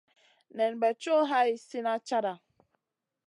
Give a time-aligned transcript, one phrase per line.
[0.57, 2.33] Nen bè co hai slina cata.